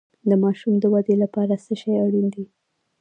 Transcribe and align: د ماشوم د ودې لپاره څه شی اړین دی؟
د 0.29 0.31
ماشوم 0.43 0.73
د 0.79 0.83
ودې 0.93 1.15
لپاره 1.23 1.53
څه 1.65 1.73
شی 1.81 1.93
اړین 2.05 2.27
دی؟ 2.33 2.45